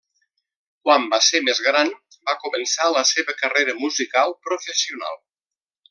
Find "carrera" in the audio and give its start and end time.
3.45-3.79